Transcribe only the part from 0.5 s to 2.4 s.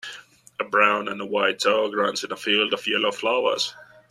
A brown and white dog runs in a